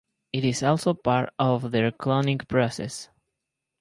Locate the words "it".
0.33-0.43